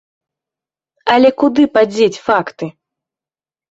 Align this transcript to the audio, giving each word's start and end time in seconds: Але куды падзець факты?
Але 1.17 1.29
куды 1.43 1.63
падзець 1.77 2.11
факты? 2.27 2.65